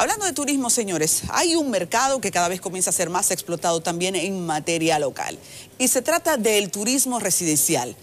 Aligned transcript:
Hablando 0.00 0.24
de 0.24 0.32
turismo, 0.32 0.70
señores, 0.70 1.24
hay 1.28 1.56
un 1.56 1.70
mercado 1.70 2.22
que 2.22 2.30
cada 2.30 2.48
vez 2.48 2.62
comienza 2.62 2.88
a 2.88 2.92
ser 2.94 3.10
más 3.10 3.30
explotado 3.30 3.82
también 3.82 4.16
en 4.16 4.46
materia 4.46 4.98
local. 4.98 5.38
Y 5.78 5.88
se 5.88 6.00
trata 6.00 6.38
del 6.38 6.70
turismo 6.70 7.20
residencial 7.20 7.94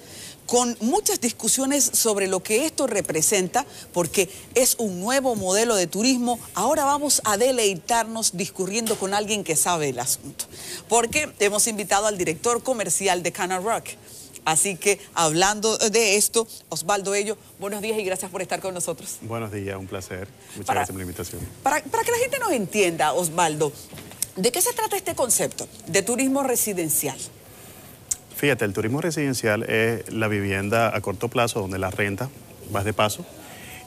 con 0.45 0.77
muchas 0.80 1.20
discusiones 1.21 1.84
sobre 1.84 2.27
lo 2.27 2.44
que 2.44 2.68
esto 2.68 2.86
representa, 2.86 3.66
porque 3.94 4.30
es 4.54 4.75
un 4.77 4.99
nuevo 4.99 5.34
modelo 5.36 5.75
de 5.75 5.88
turismo. 5.88 6.39
Ahora 6.53 6.86
vamos 6.86 7.20
a 7.25 7.36
deleitarnos 7.36 8.38
discurriendo 8.38 9.00
con 9.00 9.16
alguien 9.16 9.44
que 9.44 9.55
sabe 9.55 9.89
el 9.89 9.98
asunto, 9.98 10.45
porque 10.88 11.34
hemos 11.39 11.66
invitado 11.66 12.05
al 12.05 12.20
director 12.20 12.61
comercial 12.61 13.23
de 13.23 13.31
Cana 13.31 13.58
Rock. 13.58 13.86
Así 14.48 14.78
que 14.78 14.98
hablando 15.14 15.78
de 15.78 16.16
esto, 16.16 16.48
Osvaldo 16.70 17.14
Ello, 17.14 17.38
buenos 17.60 17.82
días 17.82 18.00
y 18.00 18.04
gracias 18.06 18.32
por 18.32 18.42
estar 18.42 18.62
con 18.62 18.73
nosotros. 18.73 19.18
Buenos 19.23 19.52
días, 19.52 19.76
un 19.76 19.88
placer. 19.88 20.30
Muchas 20.56 20.73
gracias 20.73 20.88
por 20.88 20.96
la 20.96 21.02
invitación. 21.02 21.42
Para, 21.64 21.84
para 21.84 22.04
que 22.06 22.12
la 22.12 22.18
gente 22.18 22.40
nos 22.40 22.54
entienda, 22.54 23.12
Osvaldo, 23.12 23.73
¿de 24.38 24.50
qué 24.50 24.62
se 24.62 24.72
trata 24.72 24.96
este 24.96 25.16
concepto 25.16 25.68
de 25.88 26.02
turismo 26.02 26.44
residencial? 26.44 27.18
Fíjate, 28.38 28.64
el 28.64 28.72
turismo 28.72 29.02
residencial 29.02 29.64
es 29.64 30.14
la 30.14 30.30
vivienda 30.30 30.95
a 30.95 31.02
corto 31.02 31.28
plazo 31.28 31.59
donde 31.59 31.78
la 31.78 31.92
renta 31.92 32.30
vas 32.72 32.86
de 32.86 32.94
paso 32.94 33.26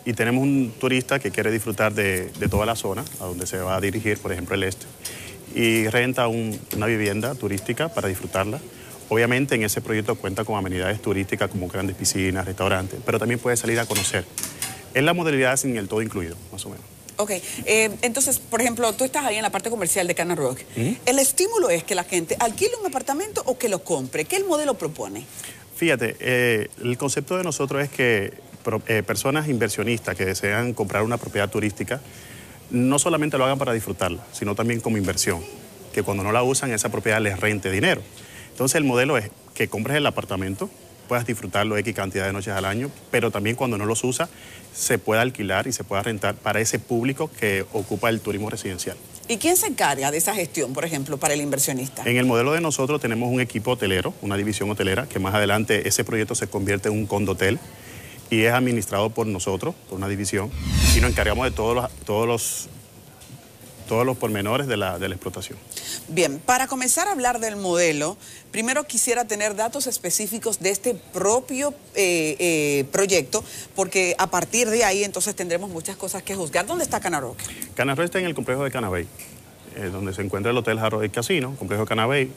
y 0.05 0.13
tenemos 0.13 0.43
un 0.43 0.75
turista 0.79 1.21
que 1.21 1.31
quiere 1.31 1.51
disfrutar 1.51 1.95
de, 1.95 2.31
toda 2.51 2.67
la 2.67 2.77
zona 2.77 3.03
a 3.19 3.25
donde 3.25 3.47
se 3.47 3.57
va 3.57 3.77
a 3.77 3.81
dirigir, 3.81 4.19
por 4.19 4.31
ejemplo 4.31 4.57
el 4.57 4.65
este, 4.65 4.85
y 5.55 5.89
renta 5.89 6.29
una 6.29 6.85
vivienda 6.85 7.35
turística 7.35 7.89
para 7.89 8.09
disfrutarla. 8.09 8.61
Obviamente 9.11 9.57
en 9.57 9.65
ese 9.65 9.80
proyecto 9.80 10.15
cuenta 10.15 10.45
con 10.45 10.57
amenidades 10.57 11.03
turísticas 11.03 11.51
como 11.51 11.66
grandes 11.66 11.97
piscinas, 11.97 12.47
restaurantes, 12.47 13.01
pero 13.05 13.19
también 13.19 13.41
puede 13.41 13.57
salir 13.57 13.79
a 13.80 13.85
conocer. 13.85 14.25
Es 14.95 15.02
la 15.02 15.13
modalidad 15.13 15.57
sin 15.57 15.77
el 15.77 15.89
todo 15.89 16.01
incluido, 16.01 16.37
más 16.52 16.65
o 16.65 16.71
menos. 16.71 16.85
Ok, 17.17 17.33
eh, 17.67 17.91
entonces, 18.02 18.39
por 18.39 18.61
ejemplo, 18.63 18.93
tú 18.95 19.05
estás 19.05 19.27
ahí 19.27 19.37
en 19.37 19.43
la 19.43 19.51
parte 19.51 19.69
comercial 19.69 20.07
de 20.07 20.15
Cana 20.15 20.37
Rock. 20.37 20.61
¿El 21.05 21.19
estímulo 21.19 21.69
es 21.69 21.83
que 21.83 21.97
la 21.97 22.05
gente 22.05 22.37
alquile 22.39 22.71
un 22.80 22.87
apartamento 22.87 23.43
o 23.45 23.59
que 23.59 23.69
lo 23.69 23.85
compre? 23.85 24.25
¿Qué 24.25 24.37
el 24.37 24.45
modelo 24.45 24.75
propone? 24.75 25.27
Fíjate, 25.77 26.17
eh, 26.21 26.69
el 26.83 26.97
concepto 26.97 27.37
de 27.37 27.43
nosotros 27.43 27.83
es 27.83 27.91
que 27.91 28.33
eh, 28.87 29.02
personas 29.02 29.49
inversionistas 29.49 30.17
que 30.17 30.24
desean 30.24 30.73
comprar 30.73 31.02
una 31.02 31.19
propiedad 31.19 31.51
turística 31.51 32.01
no 32.71 32.99
solamente 33.01 33.37
lo 33.37 33.45
hagan 33.45 33.59
para 33.59 33.73
disfrutarla, 33.73 34.24
sino 34.33 34.55
también 34.55 34.80
como 34.80 34.97
inversión, 34.97 35.43
que 35.93 36.05
cuando 36.05 36.23
no 36.23 36.30
la 36.30 36.45
usan 36.45 36.73
esa 36.73 36.91
propiedad 36.91 37.21
les 37.21 37.41
rente 37.41 37.71
dinero. 37.71 38.02
Entonces 38.61 38.77
el 38.77 38.85
modelo 38.85 39.16
es 39.16 39.30
que 39.55 39.69
compres 39.69 39.97
el 39.97 40.05
apartamento, 40.05 40.69
puedas 41.09 41.25
disfrutarlo 41.25 41.79
X 41.79 41.95
cantidad 41.95 42.27
de 42.27 42.35
noches 42.35 42.53
al 42.53 42.67
año, 42.67 42.91
pero 43.11 43.30
también 43.30 43.57
cuando 43.57 43.79
no 43.79 43.87
los 43.87 44.05
usa, 44.05 44.29
se 44.75 44.99
pueda 44.99 45.23
alquilar 45.23 45.67
y 45.67 45.73
se 45.73 45.83
pueda 45.83 46.02
rentar 46.02 46.35
para 46.35 46.61
ese 46.61 46.79
público 46.79 47.30
que 47.41 47.65
ocupa 47.73 48.11
el 48.11 48.21
turismo 48.21 48.51
residencial. 48.51 48.99
¿Y 49.29 49.39
quién 49.39 49.57
se 49.57 49.69
encarga 49.69 50.11
de 50.11 50.19
esa 50.19 50.35
gestión, 50.35 50.75
por 50.75 50.85
ejemplo, 50.85 51.17
para 51.17 51.33
el 51.33 51.41
inversionista? 51.41 52.02
En 52.05 52.19
el 52.19 52.27
modelo 52.27 52.52
de 52.52 52.61
nosotros 52.61 53.01
tenemos 53.01 53.33
un 53.33 53.41
equipo 53.41 53.71
hotelero, 53.71 54.13
una 54.21 54.37
división 54.37 54.69
hotelera, 54.69 55.07
que 55.07 55.19
más 55.19 55.35
adelante 55.35 55.89
ese 55.89 56.05
proyecto 56.05 56.35
se 56.35 56.47
convierte 56.47 56.91
en 56.91 56.97
un 56.97 57.07
condotel 57.07 57.59
y 58.29 58.43
es 58.43 58.52
administrado 58.52 59.09
por 59.09 59.27
nosotros, 59.27 59.74
por 59.89 59.97
una 59.97 60.09
división, 60.09 60.51
y 60.95 61.01
nos 61.01 61.13
encargamos 61.13 61.47
de 61.47 61.52
todos 61.52 61.74
los, 61.74 61.91
todos 62.05 62.29
los 62.29 62.69
todos 63.91 64.06
los 64.06 64.16
pormenores 64.16 64.69
de 64.69 64.77
la, 64.77 65.00
de 65.00 65.09
la 65.09 65.16
explotación. 65.16 65.59
Bien, 66.06 66.38
para 66.38 66.69
comenzar 66.69 67.09
a 67.09 67.10
hablar 67.10 67.41
del 67.41 67.56
modelo, 67.56 68.16
primero 68.53 68.84
quisiera 68.84 69.25
tener 69.25 69.56
datos 69.56 69.89
específicos 69.89 70.61
de 70.61 70.71
este 70.71 70.95
propio 70.95 71.75
eh, 71.97 72.37
eh, 72.39 72.84
proyecto, 72.93 73.43
porque 73.75 74.15
a 74.17 74.28
partir 74.28 74.71
de 74.71 74.84
ahí 74.84 75.03
entonces 75.03 75.34
tendremos 75.34 75.71
muchas 75.71 75.97
cosas 75.97 76.23
que 76.23 76.37
juzgar. 76.37 76.67
¿Dónde 76.67 76.84
está 76.84 77.01
Canaroque? 77.01 77.45
Canaroque 77.75 78.05
está 78.05 78.21
en 78.21 78.27
el 78.27 78.34
complejo 78.37 78.62
de 78.62 78.71
Canabey, 78.71 79.09
eh, 79.75 79.91
donde 79.91 80.15
se 80.15 80.22
encuentra 80.22 80.53
el 80.53 80.57
Hotel 80.57 80.78
Jarro 80.78 81.01
del 81.01 81.11
Casino, 81.11 81.57
complejo 81.59 81.83
de 81.83 81.89
Canabey, 81.89 82.31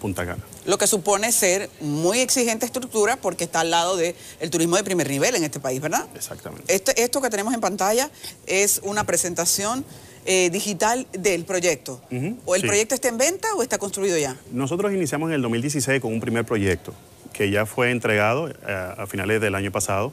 Punta 0.00 0.26
Cana. 0.26 0.42
Lo 0.64 0.76
que 0.76 0.88
supone 0.88 1.30
ser 1.30 1.70
muy 1.80 2.18
exigente 2.18 2.66
estructura 2.66 3.16
porque 3.16 3.44
está 3.44 3.60
al 3.60 3.70
lado 3.70 3.96
del 3.96 4.14
turismo 4.50 4.74
de 4.74 4.82
primer 4.82 5.08
nivel 5.08 5.36
en 5.36 5.44
este 5.44 5.60
país, 5.60 5.80
¿verdad? 5.80 6.06
Exactamente. 6.16 6.74
Este, 6.74 7.00
esto 7.00 7.22
que 7.22 7.30
tenemos 7.30 7.54
en 7.54 7.60
pantalla 7.60 8.10
es 8.46 8.80
una 8.82 9.04
presentación 9.04 9.84
eh, 10.26 10.50
digital 10.50 11.06
del 11.12 11.44
proyecto? 11.44 12.00
¿O 12.44 12.54
el 12.54 12.62
proyecto 12.62 12.94
está 12.94 13.08
en 13.08 13.18
venta 13.18 13.48
o 13.56 13.62
está 13.62 13.78
construido 13.78 14.18
ya? 14.18 14.36
Nosotros 14.52 14.92
iniciamos 14.92 15.30
en 15.30 15.36
el 15.36 15.42
2016 15.42 16.00
con 16.00 16.12
un 16.12 16.20
primer 16.20 16.44
proyecto 16.44 16.92
que 17.32 17.50
ya 17.50 17.66
fue 17.66 17.90
entregado 17.90 18.48
eh, 18.48 18.54
a 18.66 19.06
finales 19.06 19.40
del 19.40 19.54
año 19.54 19.70
pasado 19.70 20.12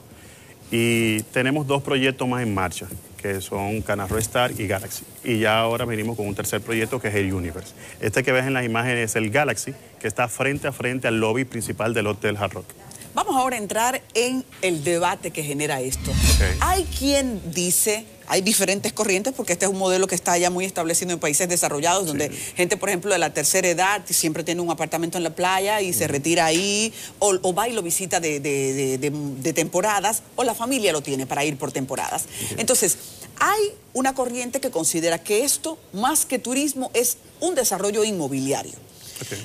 y 0.70 1.22
tenemos 1.32 1.66
dos 1.66 1.82
proyectos 1.82 2.26
más 2.28 2.42
en 2.42 2.54
marcha 2.54 2.86
que 3.24 3.40
son 3.40 3.80
Canarro 3.80 4.18
Star 4.18 4.52
y 4.60 4.66
Galaxy. 4.66 5.02
Y 5.24 5.38
ya 5.38 5.58
ahora 5.58 5.86
venimos 5.86 6.14
con 6.14 6.26
un 6.26 6.34
tercer 6.34 6.60
proyecto 6.60 7.00
que 7.00 7.08
es 7.08 7.14
el 7.14 7.32
Universe. 7.32 7.72
Este 8.00 8.22
que 8.22 8.32
ves 8.32 8.44
en 8.44 8.52
las 8.52 8.66
imágenes 8.66 9.12
es 9.12 9.16
el 9.16 9.30
Galaxy, 9.30 9.72
que 9.98 10.08
está 10.08 10.28
frente 10.28 10.68
a 10.68 10.72
frente 10.72 11.08
al 11.08 11.20
lobby 11.20 11.46
principal 11.46 11.94
del 11.94 12.06
Hotel 12.06 12.36
Hard 12.36 12.52
Rock. 12.52 12.66
Vamos 13.14 13.34
ahora 13.36 13.56
a 13.56 13.60
entrar 13.60 14.02
en 14.12 14.44
el 14.60 14.84
debate 14.84 15.30
que 15.30 15.42
genera 15.42 15.80
esto. 15.80 16.12
Hay 16.60 16.84
quien 16.84 17.40
dice, 17.54 18.04
hay 18.26 18.40
diferentes 18.40 18.92
corrientes, 18.92 19.32
porque 19.34 19.52
este 19.52 19.66
es 19.66 19.70
un 19.70 19.78
modelo 19.78 20.06
que 20.06 20.14
está 20.14 20.36
ya 20.38 20.50
muy 20.50 20.64
establecido 20.64 21.12
en 21.12 21.18
países 21.18 21.48
desarrollados, 21.48 22.06
donde 22.06 22.30
gente, 22.30 22.76
por 22.76 22.88
ejemplo, 22.88 23.12
de 23.12 23.18
la 23.18 23.32
tercera 23.32 23.68
edad 23.68 24.02
siempre 24.08 24.44
tiene 24.44 24.60
un 24.60 24.70
apartamento 24.70 25.18
en 25.18 25.24
la 25.24 25.34
playa 25.34 25.80
y 25.80 25.92
se 25.92 26.06
retira 26.06 26.46
ahí, 26.46 26.92
o, 27.18 27.54
va 27.54 27.68
y 27.68 27.72
lo 27.72 27.82
visita 27.82 28.20
de, 28.20 29.52
temporadas, 29.54 30.22
o 30.36 30.44
la 30.44 30.54
familia 30.54 30.92
lo 30.92 31.02
tiene 31.02 31.26
para 31.26 31.44
ir 31.44 31.56
por 31.56 31.72
temporadas. 31.72 32.24
Entonces, 32.56 32.96
hay 33.38 33.60
una 33.92 34.14
corriente 34.14 34.60
que 34.60 34.70
considera 34.70 35.22
que 35.22 35.44
esto, 35.44 35.78
más 35.92 36.24
que 36.26 36.38
turismo, 36.38 36.90
es 36.94 37.18
un 37.40 37.54
desarrollo 37.54 38.04
inmobiliario. 38.04 38.84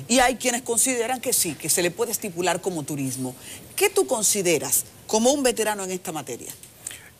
Y 0.08 0.18
hay 0.18 0.36
quienes 0.36 0.62
consideran 0.62 1.20
que 1.20 1.32
sí, 1.32 1.54
que 1.54 1.68
se 1.68 1.82
le 1.82 1.90
puede 1.90 2.12
estipular 2.12 2.60
como 2.60 2.82
turismo. 2.82 3.34
¿Qué 3.76 3.88
tú 3.88 4.06
consideras 4.06 4.84
como 5.06 5.32
un 5.32 5.42
veterano 5.42 5.84
en 5.84 5.92
esta 5.92 6.12
materia? 6.12 6.52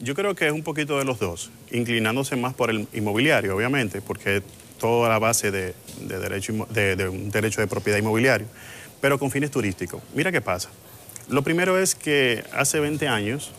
Yo 0.03 0.15
creo 0.15 0.35
que 0.35 0.47
es 0.47 0.53
un 0.53 0.63
poquito 0.63 0.99
de 0.99 1.05
los 1.05 1.19
dos, 1.19 1.51
inclinándose 1.71 2.35
más 2.35 2.55
por 2.55 2.71
el 2.71 2.89
inmobiliario, 2.95 3.55
obviamente, 3.55 4.01
porque 4.01 4.43
toda 4.79 5.11
la 5.11 5.19
base 5.19 5.51
de, 5.51 5.75
derecho, 6.01 6.67
de, 6.71 7.07
un 7.07 7.31
derecho 7.31 7.61
de 7.61 7.67
propiedad 7.67 7.99
inmobiliario, 7.99 8.47
pero 9.03 9.19
con 9.19 9.31
fines 9.31 9.51
turísticos. 9.51 10.03
Mira 10.15 10.33
qué 10.33 10.41
pasa. 10.41 10.71
Lo 11.29 11.43
primero 11.43 11.79
es 11.79 11.95
que 11.95 12.43
hace 12.55 12.81
20 12.81 13.09
años 13.09 13.53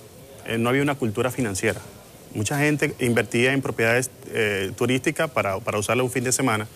eh, 0.48 0.58
no 0.58 0.70
había 0.70 0.82
una 0.82 0.96
cultura 0.96 1.30
financiera. 1.30 1.80
Mucha 2.34 2.58
gente 2.58 2.96
invertía 3.00 3.54
en 3.54 3.62
propiedades 3.62 4.10
eh, 4.32 4.72
turísticas 4.76 5.30
para, 5.30 5.60
para 5.60 5.78
usarla 5.78 6.02
un 6.02 6.10
fin 6.10 6.24
de 6.24 6.32
semana, 6.32 6.68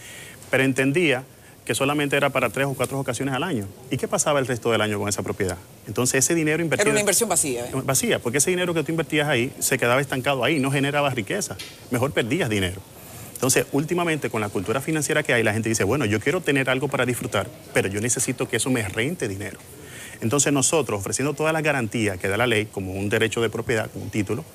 pero 0.51 0.63
entendía 0.63 1.23
que 1.65 1.73
solamente 1.73 2.15
era 2.15 2.29
para 2.29 2.49
tres 2.49 2.67
o 2.67 2.73
cuatro 2.75 2.99
ocasiones 2.99 3.33
al 3.33 3.43
año. 3.43 3.67
¿Y 3.89 3.97
qué 3.97 4.07
pasaba 4.07 4.39
el 4.39 4.45
resto 4.45 4.71
del 4.71 4.81
año 4.81 4.99
con 4.99 5.09
esa 5.09 5.23
propiedad? 5.23 5.57
Entonces 5.87 6.23
ese 6.23 6.35
dinero 6.35 6.61
invertido... 6.61 6.83
Era 6.83 6.91
una 6.91 6.99
inversión 6.99 7.27
vacía. 7.27 7.65
¿eh? 7.65 7.71
Vacía, 7.83 8.19
porque 8.19 8.37
ese 8.37 8.51
dinero 8.51 8.73
que 8.73 8.83
tú 8.83 8.91
invertías 8.91 9.27
ahí 9.27 9.51
se 9.59 9.79
quedaba 9.79 9.99
estancado 9.99 10.43
ahí, 10.43 10.59
no 10.59 10.71
generaba 10.71 11.09
riqueza. 11.09 11.57
Mejor 11.89 12.11
perdías 12.11 12.49
dinero. 12.49 12.81
Entonces, 13.33 13.65
últimamente, 13.73 14.29
con 14.29 14.41
la 14.41 14.49
cultura 14.49 14.79
financiera 14.79 15.23
que 15.23 15.33
hay, 15.33 15.43
la 15.43 15.53
gente 15.53 15.67
dice, 15.67 15.83
bueno, 15.83 16.05
yo 16.05 16.19
quiero 16.19 16.39
tener 16.39 16.69
algo 16.69 16.87
para 16.87 17.05
disfrutar, 17.05 17.49
pero 17.73 17.89
yo 17.89 17.99
necesito 17.99 18.47
que 18.47 18.57
eso 18.57 18.69
me 18.69 18.87
rente 18.87 19.27
dinero. 19.27 19.59
Entonces, 20.21 20.53
nosotros, 20.53 20.99
ofreciendo 20.99 21.33
todas 21.33 21.51
las 21.51 21.61
garantías 21.61 22.17
que 22.17 22.27
da 22.27 22.37
la 22.37 22.47
ley, 22.47 22.67
como 22.67 22.93
un 22.93 23.09
derecho 23.09 23.41
de 23.41 23.49
propiedad, 23.49 23.89
como 23.91 24.05
un 24.05 24.11
título, 24.11 24.45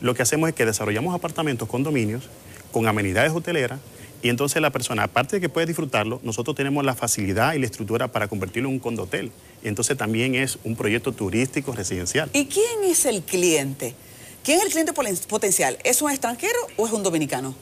lo 0.00 0.14
que 0.14 0.22
hacemos 0.22 0.48
es 0.48 0.54
que 0.54 0.66
desarrollamos 0.66 1.14
apartamentos, 1.14 1.68
condominios, 1.68 2.28
con 2.72 2.86
amenidades 2.86 3.32
hoteleras, 3.32 3.80
y 4.26 4.28
entonces 4.28 4.60
la 4.60 4.70
persona, 4.70 5.04
aparte 5.04 5.36
de 5.36 5.40
que 5.40 5.48
puede 5.48 5.68
disfrutarlo, 5.68 6.18
nosotros 6.24 6.56
tenemos 6.56 6.84
la 6.84 6.96
facilidad 6.96 7.54
y 7.54 7.60
la 7.60 7.66
estructura 7.66 8.08
para 8.08 8.26
convertirlo 8.26 8.68
en 8.68 8.74
un 8.74 8.80
condotel. 8.80 9.30
Y 9.62 9.68
entonces 9.68 9.96
también 9.96 10.34
es 10.34 10.58
un 10.64 10.74
proyecto 10.74 11.12
turístico 11.12 11.70
residencial. 11.70 12.28
¿Y 12.32 12.46
quién 12.46 12.82
es 12.82 13.06
el 13.06 13.22
cliente? 13.22 13.94
¿Quién 14.42 14.58
es 14.58 14.64
el 14.64 14.70
cliente 14.72 14.92
potencial? 15.28 15.78
¿Es 15.84 16.02
un 16.02 16.10
extranjero 16.10 16.58
o 16.76 16.88
es 16.88 16.92
un 16.92 17.04
dominicano? 17.04 17.54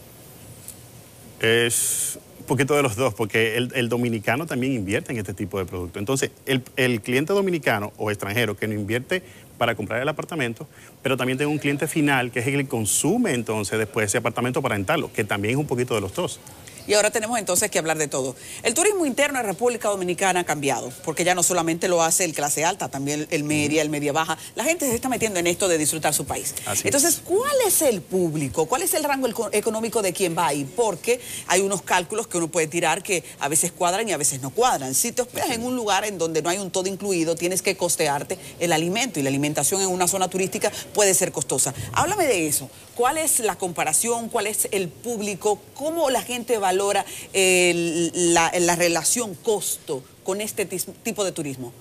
Es 1.39 2.19
un 2.45 2.49
poquito 2.49 2.75
de 2.75 2.83
los 2.83 2.95
dos, 2.95 3.15
porque 3.15 3.57
el, 3.57 3.89
dominicano 3.89 4.45
también 4.45 4.75
invierte 4.75 5.13
en 5.13 5.19
este 5.19 5.33
tipo 5.33 5.59
de 5.59 5.65
productos. 5.65 5.99
Entonces, 5.99 6.31
el, 6.45 6.63
el 6.77 7.01
cliente 7.01 7.33
dominicano 7.33 7.95
o 7.97 8.11
extranjero 8.11 8.55
que 8.55 8.69
no 8.69 8.75
invierte 8.75 9.23
para 9.57 9.75
comprar 9.75 10.03
el 10.03 10.09
apartamento, 10.11 10.69
pero 11.03 11.17
también 11.17 11.39
tengo 11.39 11.51
un 11.51 11.59
cliente 11.59 11.89
final 11.89 12.31
que 12.31 12.41
es 12.41 12.47
el 12.47 12.57
que 12.57 12.69
consume 12.69 13.33
entonces 13.33 13.79
después 13.79 14.07
ese 14.07 14.19
apartamento 14.19 14.61
para 14.61 14.75
rentarlo, 14.75 15.11
que 15.11 15.25
también 15.25 15.55
es 15.55 15.59
un 15.59 15.67
poquito 15.67 15.95
de 15.95 16.03
los 16.03 16.15
dos. 16.15 16.39
Y 16.87 16.95
ahora 16.95 17.11
tenemos 17.11 17.39
entonces 17.39 17.71
que 17.71 17.79
hablar 17.79 17.99
de 17.99 18.09
todo. 18.09 18.37
El 18.63 18.75
turismo 18.75 19.07
interno 19.07 19.39
en 19.41 19.47
República 19.47 19.89
Dominicana 19.89 20.41
ha 20.41 20.45
cambiado, 20.45 20.93
porque 21.05 21.25
ya 21.25 21.35
no 21.35 21.43
solamente 21.43 21.89
lo 21.89 22.03
hace 22.03 22.25
el 22.25 22.35
clase 22.35 22.65
alta, 22.65 22.89
también 22.89 23.27
el 23.31 23.45
media, 23.45 23.83
el 23.83 23.89
media 23.89 24.13
baja. 24.13 24.37
La 24.55 24.65
gente 24.65 24.89
se 24.89 24.95
está 24.95 25.09
metiendo 25.09 25.39
en 25.41 25.47
esto 25.47 25.69
de 25.69 25.79
disfrutar 25.79 26.13
su 26.13 26.27
país. 26.27 26.55
entonces, 26.85 27.23
¿cuál 27.25 27.57
es 27.67 27.83
el 27.83 28.03
público? 28.03 28.67
¿Cuál 28.67 28.83
es 28.83 28.93
el 28.95 29.05
rango 29.05 29.29
económico 29.53 30.03
de 30.03 30.13
quien 30.13 30.37
va 30.37 30.49
ahí? 30.49 30.65
Porque 30.65 31.21
hay 31.47 31.61
unos 31.61 31.83
cálculos 31.83 32.27
que 32.27 32.37
uno 32.37 32.49
puede 32.49 32.67
tirar 32.67 33.03
que 33.03 33.25
a 33.41 33.49
veces 33.49 33.73
cuadran 33.73 34.09
y 34.09 34.13
a 34.13 34.17
veces 34.17 34.43
no 34.43 34.51
cuadran. 34.51 34.95
Si 34.95 35.13
te 35.13 35.23
hospedas 35.23 35.51
en 35.51 35.63
un 35.63 35.77
lugar 35.77 36.05
en 36.05 36.19
donde 36.19 36.43
no 36.43 36.51
hay 36.51 36.59
un 36.59 36.71
todo 36.71 36.89
incluido, 36.89 37.35
tienes 37.35 37.63
que 37.63 37.77
costearte 37.77 38.39
el 38.59 38.73
alimento 38.73 39.21
y 39.21 39.23
la 39.23 39.29
alimentación 39.29 39.81
en 39.81 39.89
una 39.89 40.07
zona 40.07 40.29
turística 40.29 40.71
puede 40.93 41.15
ser 41.15 41.33
costosa. 41.33 41.73
Háblame 41.93 42.27
de 42.27 42.47
eso. 42.47 42.69
¿Cuál 42.95 43.19
es 43.19 43.41
la 43.41 43.57
comparación? 43.57 44.29
¿Cuál 44.29 44.47
es 44.47 44.69
el 44.71 44.89
público? 44.89 45.61
¿Cómo 45.75 46.11
la 46.11 46.23
gente 46.23 46.59
valora 46.59 47.05
la, 47.33 48.77
relación 48.77 49.35
costo 49.35 50.05
con 50.23 50.41
este 50.41 50.65
tipo 50.67 51.25
de 51.25 51.33
turismo? 51.33 51.73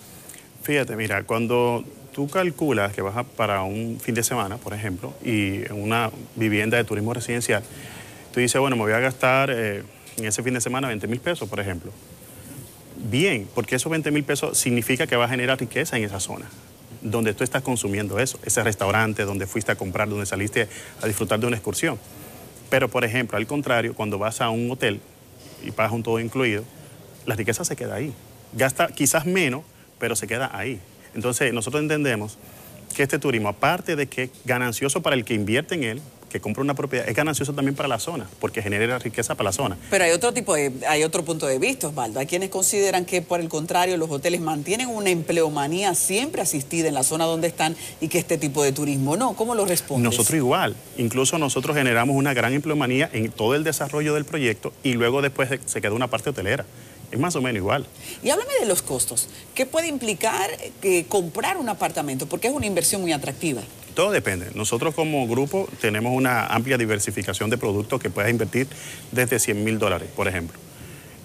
Fíjate, 0.63 0.95
mira, 0.95 1.23
cuando 1.23 1.83
tú 2.13 2.27
calculas 2.27 2.93
que 2.93 3.03
vas 3.03 3.25
para 3.35 3.61
un 3.61 3.99
fin 3.99 4.15
de 4.15 4.23
semana, 4.23 4.57
por 4.57 4.73
ejemplo, 4.73 5.13
y 5.23 5.65
en 5.65 5.83
una 5.83 6.09
vivienda 6.35 6.77
de 6.77 6.83
turismo 6.83 7.13
residencial, 7.13 7.63
tú 8.33 8.39
dices, 8.39 8.59
bueno, 8.59 8.75
me 8.75 8.81
voy 8.81 8.93
a 8.93 8.99
gastar 8.99 9.51
eh, 9.51 9.83
en 10.17 10.25
ese 10.25 10.41
fin 10.41 10.55
de 10.55 10.61
semana 10.61 10.87
20 10.87 11.07
mil 11.07 11.19
pesos, 11.19 11.47
por 11.47 11.59
ejemplo. 11.59 11.91
Bien, 12.97 13.47
porque 13.53 13.75
esos 13.75 13.91
20 13.91 14.09
mil 14.09 14.23
pesos 14.23 14.57
significa 14.57 15.05
que 15.05 15.15
va 15.15 15.25
a 15.25 15.29
generar 15.29 15.59
riqueza 15.59 15.97
en 15.97 16.05
esa 16.05 16.19
zona 16.19 16.49
donde 17.03 17.33
tú 17.33 17.43
estás 17.43 17.61
consumiendo 17.61 18.17
eso, 18.19 18.39
ese 18.43 18.63
restaurante 18.63 19.25
donde 19.25 19.45
fuiste 19.45 19.71
a 19.71 19.75
comprar, 19.75 20.09
donde 20.09 20.25
saliste 20.25 20.67
a 21.01 21.07
disfrutar 21.07 21.39
de 21.39 21.47
una 21.47 21.57
excursión. 21.57 21.99
Pero, 22.69 22.89
por 22.89 23.05
ejemplo, 23.05 23.37
al 23.37 23.45
contrario, 23.45 23.93
cuando 23.93 24.17
vas 24.17 24.41
a 24.41 24.49
un 24.49 24.71
hotel 24.71 24.99
y 25.63 25.71
pagas 25.71 25.91
un 25.91 26.01
todo 26.01 26.19
incluido, 26.19 26.63
la 27.25 27.35
riqueza 27.35 27.63
se 27.63 27.75
queda 27.75 27.95
ahí. 27.95 28.13
Gasta 28.53 28.87
quizás 28.87 29.25
menos, 29.25 29.63
pero 29.99 30.15
se 30.15 30.27
queda 30.27 30.49
ahí. 30.57 30.79
Entonces, 31.13 31.53
nosotros 31.53 31.81
entendemos 31.81 32.37
que 32.95 33.03
este 33.03 33.19
turismo, 33.19 33.49
aparte 33.49 33.95
de 33.95 34.07
que 34.07 34.23
es 34.23 34.29
ganancioso 34.45 35.01
para 35.01 35.15
el 35.15 35.25
que 35.25 35.33
invierte 35.33 35.75
en 35.75 35.83
él, 35.83 36.01
que 36.33 36.41
compra 36.41 36.63
una 36.63 36.73
propiedad, 36.73 37.07
es 37.07 37.15
ganancioso 37.15 37.53
también 37.53 37.75
para 37.75 37.87
la 37.87 37.99
zona, 37.99 38.27
porque 38.39 38.63
genera 38.63 38.97
riqueza 38.97 39.35
para 39.35 39.49
la 39.49 39.53
zona. 39.53 39.77
Pero 39.91 40.03
hay 40.03 40.11
otro 40.11 40.33
tipo 40.33 40.55
de, 40.55 40.73
hay 40.89 41.03
otro 41.03 41.23
punto 41.23 41.45
de 41.45 41.59
vista, 41.59 41.87
Osvaldo. 41.87 42.19
Hay 42.19 42.25
quienes 42.25 42.49
consideran 42.49 43.05
que 43.05 43.21
por 43.21 43.39
el 43.39 43.49
contrario 43.49 43.97
los 43.97 44.09
hoteles 44.09 44.41
mantienen 44.41 44.87
una 44.87 45.11
empleomanía 45.11 45.93
siempre 45.93 46.41
asistida 46.41 46.87
en 46.87 46.95
la 46.95 47.03
zona 47.03 47.25
donde 47.25 47.47
están 47.47 47.75
y 48.01 48.07
que 48.07 48.17
este 48.17 48.39
tipo 48.39 48.63
de 48.63 48.71
turismo 48.71 49.15
no. 49.15 49.35
¿Cómo 49.35 49.53
lo 49.53 49.65
respondes? 49.65 50.05
Nosotros 50.05 50.35
igual. 50.35 50.75
Incluso 50.97 51.37
nosotros 51.37 51.77
generamos 51.77 52.15
una 52.15 52.33
gran 52.33 52.51
empleomanía 52.53 53.11
en 53.13 53.31
todo 53.31 53.53
el 53.53 53.63
desarrollo 53.63 54.15
del 54.15 54.25
proyecto 54.25 54.73
y 54.81 54.93
luego 54.93 55.21
después 55.21 55.49
se 55.65 55.81
queda 55.81 55.93
una 55.93 56.09
parte 56.09 56.31
hotelera. 56.31 56.65
Es 57.11 57.19
más 57.19 57.35
o 57.35 57.41
menos 57.43 57.57
igual. 57.57 57.85
Y 58.23 58.31
háblame 58.31 58.53
de 58.59 58.65
los 58.65 58.81
costos. 58.81 59.29
¿Qué 59.53 59.67
puede 59.67 59.87
implicar 59.87 60.49
eh, 60.81 61.05
comprar 61.07 61.57
un 61.57 61.69
apartamento? 61.69 62.25
Porque 62.25 62.47
es 62.47 62.53
una 62.55 62.65
inversión 62.65 63.01
muy 63.01 63.11
atractiva. 63.11 63.61
Todo 63.93 64.11
depende. 64.11 64.47
Nosotros 64.55 64.95
como 64.95 65.27
grupo 65.27 65.69
tenemos 65.79 66.13
una 66.13 66.47
amplia 66.47 66.77
diversificación 66.77 67.49
de 67.49 67.57
productos 67.57 68.01
que 68.01 68.09
puedes 68.09 68.31
invertir 68.31 68.67
desde 69.11 69.39
100 69.39 69.63
mil 69.63 69.79
dólares, 69.79 70.09
por 70.15 70.27
ejemplo. 70.27 70.57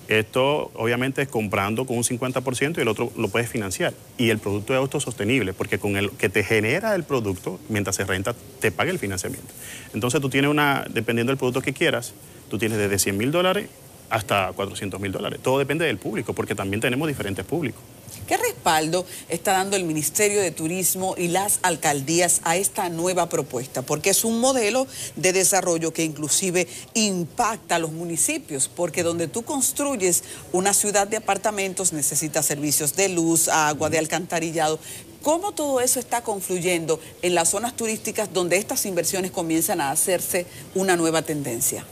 Esto 0.08 0.70
obviamente 0.74 1.20
es 1.20 1.28
comprando 1.28 1.84
con 1.84 1.98
un 1.98 2.02
50% 2.02 2.78
y 2.78 2.80
el 2.80 2.88
otro 2.88 3.12
lo 3.16 3.28
puedes 3.28 3.48
financiar. 3.48 3.92
Y 4.16 4.30
el 4.30 4.38
producto 4.38 4.72
es 4.72 4.78
autosostenible, 4.78 5.52
porque 5.52 5.78
con 5.78 5.96
el 5.98 6.10
que 6.12 6.30
te 6.30 6.42
genera 6.42 6.94
el 6.94 7.04
producto, 7.04 7.60
mientras 7.68 7.96
se 7.96 8.04
renta, 8.04 8.34
te 8.60 8.70
paga 8.70 8.90
el 8.90 8.98
financiamiento. 8.98 9.52
Entonces 9.92 10.20
tú 10.20 10.30
tienes 10.30 10.50
una, 10.50 10.86
dependiendo 10.88 11.30
del 11.30 11.38
producto 11.38 11.60
que 11.60 11.74
quieras, 11.74 12.14
tú 12.50 12.56
tienes 12.56 12.78
desde 12.78 12.98
100 12.98 13.18
mil 13.18 13.30
dólares 13.30 13.68
hasta 14.08 14.52
400 14.54 14.98
mil 14.98 15.12
dólares. 15.12 15.40
Todo 15.42 15.58
depende 15.58 15.84
del 15.84 15.98
público, 15.98 16.32
porque 16.32 16.54
también 16.54 16.80
tenemos 16.80 17.06
diferentes 17.06 17.44
públicos. 17.44 17.82
¿Qué 18.28 18.36
respaldo 18.36 19.06
está 19.30 19.52
dando 19.52 19.74
el 19.74 19.84
Ministerio 19.84 20.42
de 20.42 20.50
Turismo 20.50 21.14
y 21.16 21.28
las 21.28 21.60
alcaldías 21.62 22.42
a 22.44 22.58
esta 22.58 22.90
nueva 22.90 23.30
propuesta? 23.30 23.80
Porque 23.80 24.10
es 24.10 24.22
un 24.22 24.38
modelo 24.38 24.86
de 25.16 25.32
desarrollo 25.32 25.94
que 25.94 26.04
inclusive 26.04 26.68
impacta 26.92 27.76
a 27.76 27.78
los 27.78 27.90
municipios, 27.90 28.68
porque 28.68 29.02
donde 29.02 29.28
tú 29.28 29.44
construyes 29.44 30.24
una 30.52 30.74
ciudad 30.74 31.08
de 31.08 31.16
apartamentos 31.16 31.94
necesitas 31.94 32.44
servicios 32.44 32.94
de 32.96 33.08
luz, 33.08 33.48
agua, 33.48 33.88
de 33.88 33.96
alcantarillado. 33.96 34.78
¿Cómo 35.22 35.52
todo 35.52 35.80
eso 35.80 35.98
está 35.98 36.20
confluyendo 36.22 37.00
en 37.22 37.34
las 37.34 37.48
zonas 37.48 37.76
turísticas 37.76 38.34
donde 38.34 38.58
estas 38.58 38.84
inversiones 38.84 39.30
comienzan 39.30 39.80
a 39.80 39.90
hacerse 39.90 40.44
una 40.74 40.96
nueva 40.96 41.22
tendencia? 41.22 41.82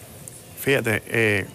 Fíjate, 0.60 1.02
eh, 1.06 1.46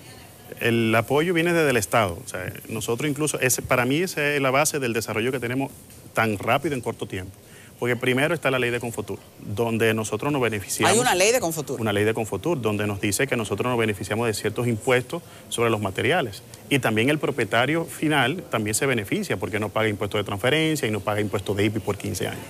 el 0.60 0.94
apoyo 0.96 1.34
viene 1.34 1.54
desde 1.54 1.70
el 1.70 1.78
Estado. 1.78 2.18
O 2.24 2.28
sea, 2.28 2.52
nosotros 2.70 3.10
incluso, 3.10 3.40
ese, 3.40 3.62
para 3.62 3.86
mí 3.86 3.98
esa 3.98 4.36
es 4.36 4.42
la 4.42 4.52
base 4.52 4.80
del 4.80 4.94
desarrollo 4.94 5.32
que 5.32 5.40
tenemos 5.40 5.72
tan 6.14 6.38
rápido 6.38 6.76
en 6.76 6.82
corto 6.82 7.08
tiempo. 7.08 7.32
Porque 7.80 7.96
primero 7.96 8.36
está 8.36 8.52
la 8.52 8.60
ley 8.60 8.70
de 8.70 8.80
Confotur, 8.80 9.18
donde 9.40 9.92
nosotros 9.96 10.32
nos 10.32 10.40
beneficiamos. 10.40 10.94
Hay 10.94 11.00
una 11.00 11.16
ley 11.16 11.32
de 11.32 11.40
Confotur. 11.40 11.82
Una 11.82 11.92
ley 11.92 12.04
de 12.04 12.14
Confotur, 12.14 12.62
donde 12.62 12.86
nos 12.86 13.02
dice 13.02 13.26
que 13.26 13.36
nosotros 13.36 13.72
nos 13.72 13.80
beneficiamos 13.80 14.28
de 14.28 14.36
ciertos 14.36 14.68
impuestos 14.68 15.24
sobre 15.50 15.72
los 15.72 15.82
materiales. 15.82 16.44
Y 16.70 16.78
también 16.78 17.10
el 17.10 17.18
propietario 17.18 17.86
final 17.86 18.44
también 18.52 18.76
se 18.76 18.86
beneficia 18.86 19.38
porque 19.38 19.60
no 19.60 19.70
paga 19.70 19.88
impuestos 19.88 20.20
de 20.20 20.24
transferencia 20.24 20.88
y 20.88 20.92
no 20.92 21.00
paga 21.00 21.22
impuestos 21.22 21.58
de 21.58 21.66
IPI 21.66 21.80
por 21.80 21.98
15 21.98 22.28
años. 22.28 22.44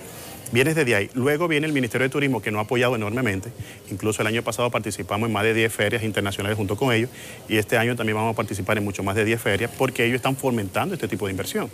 Vienes 0.52 0.74
desde 0.74 0.94
ahí. 0.94 1.10
Luego 1.14 1.48
viene 1.48 1.66
el 1.66 1.72
Ministerio 1.72 2.06
de 2.06 2.12
Turismo, 2.12 2.42
que 2.42 2.50
nos 2.50 2.60
ha 2.60 2.62
apoyado 2.62 2.94
enormemente. 2.94 3.50
Incluso 3.90 4.20
el 4.20 4.28
año 4.28 4.42
pasado 4.42 4.70
participamos 4.70 5.26
en 5.26 5.32
más 5.32 5.44
de 5.44 5.54
10 5.54 5.72
ferias 5.72 6.02
internacionales 6.02 6.58
junto 6.58 6.76
con 6.76 6.92
ellos. 6.92 7.08
Y 7.48 7.56
este 7.56 7.78
año 7.78 7.96
también 7.96 8.16
vamos 8.16 8.34
a 8.34 8.36
participar 8.36 8.76
en 8.76 8.84
mucho 8.84 9.02
más 9.02 9.16
de 9.16 9.24
10 9.24 9.40
ferias 9.40 9.70
porque 9.76 10.04
ellos 10.04 10.16
están 10.16 10.36
fomentando 10.36 10.94
este 10.94 11.08
tipo 11.08 11.26
de 11.26 11.32
inversión. 11.32 11.70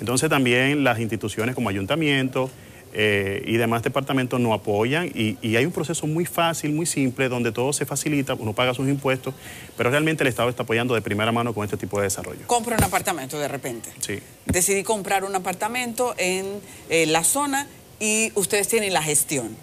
Entonces 0.00 0.30
también 0.30 0.82
las 0.82 0.98
instituciones 0.98 1.54
como 1.54 1.68
ayuntamientos, 1.68 2.50
eh, 2.94 3.42
y 3.46 3.56
demás 3.56 3.82
departamentos 3.82 4.38
nos 4.38 4.52
apoyan 4.52 5.06
y, 5.14 5.38
y, 5.40 5.56
hay 5.56 5.64
un 5.64 5.72
proceso 5.72 6.06
muy 6.06 6.26
fácil, 6.26 6.74
muy 6.74 6.84
simple, 6.84 7.30
donde 7.30 7.50
todo 7.50 7.72
se 7.72 7.86
facilita, 7.86 8.34
uno 8.34 8.52
paga 8.52 8.74
sus 8.74 8.86
impuestos, 8.86 9.32
pero 9.78 9.88
realmente 9.88 10.24
el 10.24 10.28
Estado 10.28 10.50
está 10.50 10.64
apoyando 10.64 10.94
de 10.94 11.00
primera 11.00 11.32
mano 11.32 11.54
con 11.54 11.64
este 11.64 11.78
tipo 11.78 11.96
de 11.96 12.04
desarrollo. 12.04 12.40
Compro 12.46 12.76
un 12.76 12.84
apartamento 12.84 13.38
de 13.38 13.48
repente. 13.48 13.88
Sí. 14.00 14.18
Decidí 14.44 14.82
comprar 14.82 15.24
un 15.24 15.34
apartamento 15.34 16.14
en 16.18 16.60
eh, 16.90 17.06
la 17.06 17.24
zona 17.24 17.66
y 18.02 18.32
ustedes 18.34 18.66
tienen 18.66 18.92
la 18.92 19.00
gestión. 19.00 19.56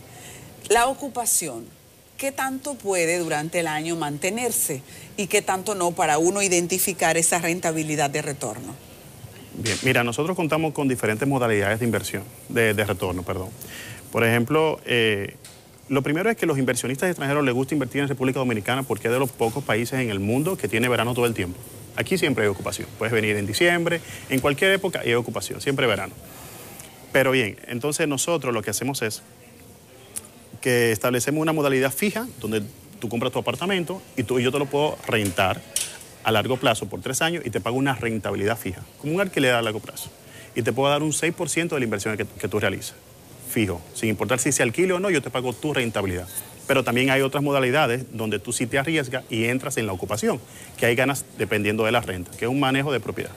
La 0.70 0.88
ocupación, 0.88 1.66
¿qué 2.18 2.32
tanto 2.32 2.76
puede 2.76 3.20
durante 3.20 3.60
el 3.60 3.68
año 3.68 3.98
mantenerse 3.98 4.82
y 5.18 5.28
qué 5.28 5.42
tanto 5.42 5.76
no 5.76 5.92
para 5.92 6.20
uno 6.20 6.42
identificar 6.42 7.18
esa 7.18 7.40
rentabilidad 7.40 8.10
de 8.10 8.22
retorno? 8.22 8.76
Bien, 9.56 9.78
mira, 9.84 10.06
nosotros 10.06 10.38
contamos 10.38 10.74
con 10.74 10.88
diferentes 10.88 11.28
modalidades 11.28 11.80
de 11.80 11.86
inversión, 11.86 12.24
de, 12.48 12.72
retorno, 12.72 13.24
perdón. 13.24 13.50
Por 14.10 14.24
ejemplo, 14.24 14.80
eh, 14.86 15.36
lo 15.90 16.02
primero 16.02 16.30
es 16.30 16.38
que 16.38 16.46
los 16.46 16.58
inversionistas 16.58 17.10
extranjeros 17.10 17.44
les 17.44 17.54
gusta 17.54 17.76
invertir 17.76 18.04
en 18.04 18.08
República 18.08 18.40
Dominicana 18.40 18.84
porque 18.84 19.10
es 19.10 19.14
de 19.14 19.20
los 19.20 19.32
pocos 19.32 19.66
países 19.66 20.00
en 20.00 20.10
el 20.12 20.22
mundo 20.22 20.56
que 20.56 20.70
tiene 20.70 20.88
verano 20.88 21.14
todo 21.14 21.26
el 21.26 21.34
tiempo. 21.34 21.60
Aquí 21.98 22.18
siempre 22.18 22.46
hay 22.46 22.50
ocupación. 22.50 22.88
Puedes 22.98 23.12
venir 23.12 23.36
en 23.36 23.46
diciembre, 23.46 24.00
en 24.30 24.40
cualquier 24.40 24.72
época 24.72 25.02
hay 25.02 25.14
ocupación, 25.14 25.60
siempre 25.60 25.88
verano. 25.88 26.14
Pero 27.12 27.32
bien, 27.32 27.58
entonces 27.68 28.08
nosotros 28.08 28.54
lo 28.54 28.62
que 28.62 28.70
hacemos 28.70 29.02
es 29.02 29.24
que 30.62 30.92
establecemos 30.92 31.42
una 31.42 31.54
modalidad 31.54 31.92
fija 31.92 32.28
donde 32.40 32.62
tú 33.00 33.10
compras 33.10 33.32
tu 33.32 33.40
apartamento 33.40 34.02
y, 34.18 34.24
tú, 34.24 34.40
yo 34.40 34.52
te 34.52 34.60
lo 34.60 34.66
puedo 34.66 34.98
rentar 35.08 35.62
a 36.24 36.32
largo 36.32 36.58
plazo 36.58 36.88
por 36.88 37.02
tres 37.02 37.22
años 37.22 37.44
y 37.46 37.50
te 37.50 37.62
pago 37.62 37.78
una 37.78 37.96
rentabilidad 37.96 38.58
fija, 38.58 38.82
como 39.00 39.16
un 39.16 39.22
alquiler 39.22 39.54
a 39.54 39.62
largo 39.62 39.80
plazo. 39.80 40.10
Y 40.56 40.62
te 40.62 40.74
puedo 40.74 40.90
dar 40.90 41.02
un 41.02 41.12
6% 41.12 41.70
de 41.70 41.80
la 41.80 41.84
inversión 41.84 42.18
que, 42.18 42.26
que 42.26 42.48
tú 42.48 42.60
realizas, 42.60 42.96
fijo. 43.50 43.82
Sin 43.94 44.10
importar 44.10 44.40
si 44.40 44.52
se 44.52 44.62
alquile 44.62 44.94
o 44.94 45.00
no, 45.00 45.10
yo 45.10 45.22
te 45.22 45.30
pago 45.30 45.54
tu 45.54 45.74
rentabilidad. 45.74 46.28
Pero 46.68 46.84
también 46.84 47.10
hay 47.10 47.22
otras 47.22 47.44
modalidades 47.44 48.06
donde 48.12 48.38
tú 48.38 48.52
sí 48.52 48.68
te 48.68 48.78
arriesgas 48.78 49.24
y 49.30 49.46
entras 49.46 49.78
en 49.78 49.88
la 49.88 49.94
ocupación, 49.94 50.40
que 50.78 50.86
hay 50.86 50.96
ganas 50.96 51.26
dependiendo 51.38 51.86
de 51.86 51.92
la 51.92 52.02
renta, 52.02 52.32
que 52.38 52.46
es 52.46 52.52
un 52.52 52.60
manejo 52.60 52.92
de 52.92 53.00
propiedad 53.00 53.32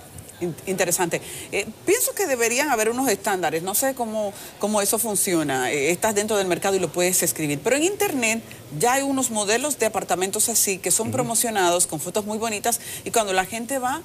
interesante. 0.66 1.20
Eh, 1.50 1.66
pienso 1.86 2.14
que 2.14 2.26
deberían 2.26 2.70
haber 2.70 2.90
unos 2.90 3.08
estándares, 3.08 3.62
no 3.62 3.74
sé 3.74 3.94
cómo, 3.94 4.32
cómo 4.58 4.82
eso 4.82 4.98
funciona, 4.98 5.72
eh, 5.72 5.90
estás 5.90 6.14
dentro 6.14 6.36
del 6.36 6.46
mercado 6.46 6.76
y 6.76 6.78
lo 6.78 6.88
puedes 6.92 7.22
escribir, 7.22 7.60
pero 7.62 7.76
en 7.76 7.84
internet 7.84 8.42
ya 8.78 8.94
hay 8.94 9.02
unos 9.02 9.30
modelos 9.30 9.78
de 9.78 9.86
apartamentos 9.86 10.48
así 10.48 10.78
que 10.78 10.90
son 10.90 11.10
promocionados 11.10 11.86
con 11.86 12.00
fotos 12.00 12.24
muy 12.24 12.38
bonitas 12.38 12.80
y 13.04 13.10
cuando 13.10 13.32
la 13.32 13.44
gente 13.44 13.78
va, 13.78 14.02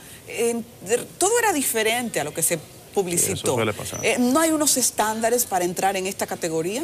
todo 1.18 1.32
era 1.40 1.54
diferente 1.54 2.20
a 2.20 2.24
lo 2.24 2.34
que 2.34 2.44
se 2.44 2.60
publicitó. 2.94 3.58
Eh, 4.02 4.18
¿No 4.20 4.40
hay 4.40 4.52
unos 4.52 4.78
estándares 4.78 5.46
para 5.46 5.66
entrar 5.66 5.96
en 5.96 6.08
esta 6.08 6.28
categoría? 6.28 6.84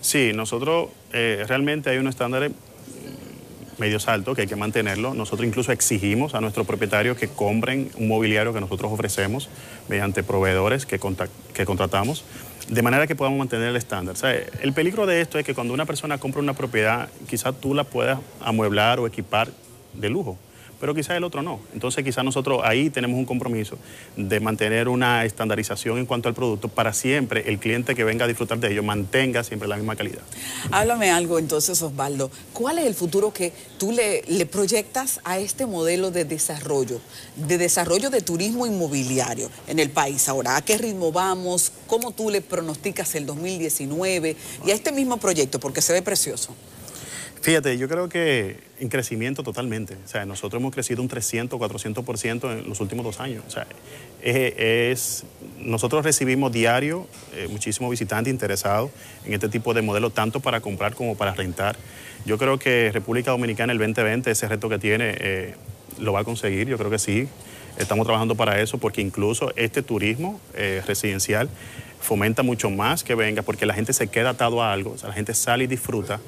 Sí, 0.00 0.32
nosotros 0.34 0.90
realmente 1.12 1.90
hay 1.90 1.98
unos 1.98 2.14
estándares 2.14 2.52
medios 3.82 4.08
altos, 4.08 4.36
que 4.36 4.42
hay 4.42 4.48
que 4.48 4.56
mantenerlo. 4.56 5.12
Nosotros 5.12 5.46
incluso 5.46 5.72
exigimos 5.72 6.34
a 6.34 6.40
nuestros 6.40 6.66
propietarios 6.66 7.18
que 7.18 7.28
compren 7.28 7.90
un 7.96 8.08
mobiliario 8.08 8.54
que 8.54 8.60
nosotros 8.60 8.92
ofrecemos 8.92 9.48
mediante 9.88 10.22
proveedores 10.22 10.86
que, 10.86 11.00
que 11.52 11.66
contratamos, 11.66 12.24
de 12.68 12.82
manera 12.82 13.06
que 13.06 13.16
podamos 13.16 13.38
mantener 13.38 13.68
el 13.68 13.76
estándar. 13.76 14.14
el 14.60 14.72
peligro 14.72 15.04
de 15.06 15.20
esto 15.20 15.38
es 15.38 15.44
que 15.44 15.54
cuando 15.54 15.74
una 15.74 15.84
persona 15.84 16.18
compra 16.18 16.40
una 16.40 16.54
propiedad, 16.54 17.08
quizás 17.28 17.54
tú 17.60 17.74
la 17.74 17.84
puedas 17.84 18.20
amueblar 18.40 19.00
o 19.00 19.06
equipar 19.06 19.48
de 19.94 20.08
lujo 20.08 20.38
pero 20.82 20.96
quizás 20.96 21.16
el 21.16 21.22
otro 21.22 21.42
no. 21.42 21.60
Entonces 21.74 22.02
quizás 22.02 22.24
nosotros 22.24 22.60
ahí 22.64 22.90
tenemos 22.90 23.16
un 23.16 23.24
compromiso 23.24 23.78
de 24.16 24.40
mantener 24.40 24.88
una 24.88 25.24
estandarización 25.24 25.96
en 25.98 26.06
cuanto 26.06 26.28
al 26.28 26.34
producto 26.34 26.66
para 26.66 26.92
siempre 26.92 27.44
el 27.46 27.60
cliente 27.60 27.94
que 27.94 28.02
venga 28.02 28.24
a 28.24 28.28
disfrutar 28.28 28.58
de 28.58 28.72
ello 28.72 28.82
mantenga 28.82 29.44
siempre 29.44 29.68
la 29.68 29.76
misma 29.76 29.94
calidad. 29.94 30.22
Háblame 30.72 31.12
algo 31.12 31.38
entonces, 31.38 31.80
Osvaldo. 31.82 32.32
¿Cuál 32.52 32.80
es 32.80 32.86
el 32.86 32.96
futuro 32.96 33.32
que 33.32 33.52
tú 33.78 33.92
le, 33.92 34.44
proyectas 34.46 35.20
a 35.22 35.38
este 35.38 35.66
modelo 35.66 36.10
de 36.10 36.24
desarrollo, 36.24 37.00
de 37.36 37.58
desarrollo 37.58 38.10
de 38.10 38.20
turismo 38.20 38.66
inmobiliario 38.66 39.50
en 39.68 39.78
el 39.78 39.90
país 39.90 40.28
ahora? 40.28 40.56
¿A 40.56 40.62
qué 40.62 40.78
ritmo 40.78 41.12
vamos? 41.12 41.70
¿Cómo 41.86 42.10
tú 42.10 42.28
le 42.28 42.40
pronosticas 42.40 43.14
el 43.14 43.24
2019 43.24 44.36
y 44.66 44.70
a 44.72 44.74
este 44.74 44.90
mismo 44.90 45.18
proyecto? 45.18 45.60
Porque 45.60 45.80
se 45.80 45.92
ve 45.92 46.02
precioso. 46.02 46.56
Fíjate, 47.42 47.76
yo 47.76 47.88
creo 47.88 48.08
que 48.08 48.56
en 48.78 48.88
crecimiento 48.88 49.42
totalmente. 49.42 49.96
O 50.04 50.08
sea, 50.08 50.24
nosotros 50.24 50.60
hemos 50.60 50.72
crecido 50.72 51.02
un 51.02 51.08
300, 51.08 51.58
400% 51.58 52.52
en 52.52 52.68
los 52.68 52.80
últimos 52.80 53.04
dos 53.04 53.18
años. 53.18 53.42
O 53.48 53.50
sea, 53.50 53.66
es, 54.22 55.24
nosotros 55.58 56.04
recibimos 56.04 56.52
diario 56.52 57.08
eh, 57.34 57.48
muchísimos 57.50 57.90
visitantes 57.90 58.32
interesados 58.32 58.92
en 59.26 59.32
este 59.32 59.48
tipo 59.48 59.74
de 59.74 59.82
modelo, 59.82 60.10
tanto 60.10 60.38
para 60.38 60.60
comprar 60.60 60.94
como 60.94 61.16
para 61.16 61.34
rentar. 61.34 61.74
Yo 62.24 62.38
creo 62.38 62.60
que 62.60 62.92
República 62.92 63.32
Dominicana 63.32 63.72
el 63.72 63.78
2020, 63.80 64.30
ese 64.30 64.46
reto 64.46 64.68
que 64.68 64.78
tiene, 64.78 65.16
eh, 65.18 65.54
lo 65.98 66.12
va 66.12 66.20
a 66.20 66.24
conseguir. 66.24 66.68
Yo 66.68 66.78
creo 66.78 66.90
que 66.90 67.00
sí. 67.00 67.26
Estamos 67.76 68.06
trabajando 68.06 68.36
para 68.36 68.60
eso 68.60 68.78
porque 68.78 69.00
incluso 69.00 69.52
este 69.56 69.82
turismo 69.82 70.40
eh, 70.54 70.80
residencial 70.86 71.48
fomenta 72.00 72.42
mucho 72.42 72.68
más 72.68 73.02
que 73.02 73.14
venga 73.14 73.42
porque 73.42 73.64
la 73.64 73.74
gente 73.74 73.92
se 73.92 74.08
queda 74.08 74.30
atado 74.30 74.62
a 74.62 74.72
algo, 74.72 74.92
o 74.92 74.98
sea, 74.98 75.08
la 75.08 75.14
gente 75.14 75.34
sale 75.34 75.64
y 75.64 75.66
disfruta 75.68 76.20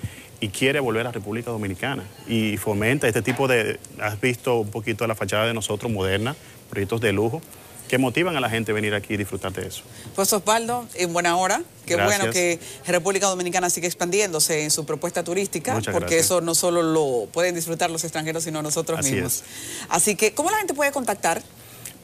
y 0.45 0.51
quiere 0.51 0.79
volver 0.79 1.07
a 1.07 1.11
República 1.11 1.51
Dominicana 1.51 2.05
y 2.29 2.59
fomenta 2.59 3.09
este 3.09 3.23
tipo 3.23 3.49
de, 3.49 3.81
has 3.99 4.21
visto 4.21 4.57
un 4.57 4.71
poquito 4.71 5.07
la 5.07 5.15
fachada 5.15 5.47
de 5.47 5.55
nosotros 5.55 5.91
moderna, 5.91 6.37
proyectos 6.69 7.01
de 7.01 7.15
lujo 7.15 7.41
que 7.89 7.97
motivan 7.97 8.37
a 8.37 8.41
la 8.41 8.51
gente 8.51 8.73
a 8.73 8.75
venir 8.75 8.95
aquí 8.95 9.15
y 9.15 9.17
disfrutar 9.17 9.53
de 9.53 9.67
eso. 9.67 9.85
Pues 10.15 10.31
Osvaldo, 10.35 10.87
en 10.97 11.15
buena 11.15 11.37
hora, 11.37 11.63
qué 11.87 11.97
bueno 11.97 12.31
que 12.31 12.59
República 12.87 13.27
Dominicana 13.27 13.71
sigue 13.71 13.87
expandiéndose 13.87 14.65
en 14.65 14.71
su 14.71 14.85
propuesta 14.85 15.25
turística, 15.25 15.81
porque 15.91 16.19
eso 16.19 16.43
no 16.43 16.55
solo 16.55 16.83
lo 16.83 17.27
pueden 17.33 17.55
disfrutar 17.55 17.91
los 17.91 18.05
extranjeros, 18.05 18.45
sino 18.45 18.61
nosotros 18.61 19.03
mismos. 19.03 19.45
Así 19.89 20.15
que, 20.15 20.35
¿cómo 20.35 20.51
la 20.51 20.59
gente 20.59 20.75
puede 20.75 20.93
contactar? 20.93 21.43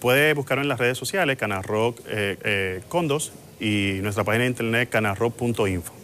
Puede 0.00 0.32
buscarlo 0.32 0.62
en 0.62 0.68
las 0.68 0.78
redes 0.78 0.97
sociales, 0.97 1.37
Canal 1.37 1.62
Rock 1.62 2.00
eh, 2.09 2.38
eh, 2.42 2.82
Condos 2.88 3.32
y 3.59 3.99
nuestra 4.00 4.25
página 4.25 4.44
de 4.44 4.50
internet 4.50 4.88
canarrock.info. 4.88 6.00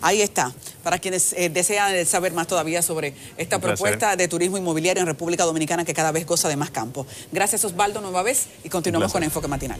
Ahí 0.00 0.22
está, 0.22 0.52
para 0.82 0.98
quienes 0.98 1.32
eh, 1.32 1.48
desean 1.48 2.04
saber 2.06 2.32
más 2.32 2.46
todavía 2.46 2.82
sobre 2.82 3.14
esta 3.36 3.58
propuesta 3.58 4.16
de 4.16 4.28
turismo 4.28 4.58
inmobiliario 4.58 5.00
en 5.00 5.06
República 5.06 5.44
Dominicana 5.44 5.84
que 5.84 5.94
cada 5.94 6.12
vez 6.12 6.26
goza 6.26 6.48
de 6.48 6.56
más 6.56 6.70
campo. 6.70 7.06
Gracias 7.32 7.64
Osvaldo 7.64 8.00
nueva 8.00 8.22
vez 8.22 8.46
y 8.64 8.68
continuamos 8.68 9.12
con 9.12 9.22
Enfoque 9.22 9.48
Matinal. 9.48 9.74